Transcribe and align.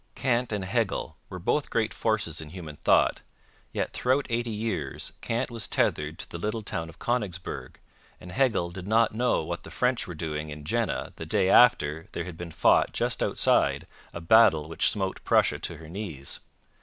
Kant 0.15 0.51
and 0.51 0.65
Hegel 0.65 1.15
were 1.29 1.37
both 1.37 1.69
great 1.69 1.93
forces 1.93 2.41
in 2.41 2.49
human 2.49 2.75
thought, 2.77 3.21
yet 3.71 3.93
throughout 3.93 4.25
eighty 4.31 4.49
years 4.49 5.13
Kant 5.21 5.51
was 5.51 5.67
tethered 5.67 6.17
to 6.17 6.27
the 6.27 6.39
little 6.39 6.63
town 6.63 6.89
of 6.89 6.97
Konigsberg, 6.97 7.79
and 8.19 8.31
Hegel 8.31 8.71
did 8.71 8.87
not 8.87 9.13
know 9.13 9.43
what 9.43 9.61
the 9.61 9.69
French 9.69 10.07
were 10.07 10.15
doing 10.15 10.49
in 10.49 10.63
Jena 10.63 11.13
the 11.17 11.25
day 11.27 11.49
after 11.49 12.07
there 12.13 12.23
had 12.23 12.35
been 12.35 12.49
fought 12.49 12.93
just 12.93 13.21
outside 13.21 13.85
a 14.11 14.19
battle 14.19 14.67
which 14.67 14.89
smote 14.89 15.23
Prussia 15.23 15.59
to 15.59 15.77
her 15.77 15.87
knees. 15.87 16.39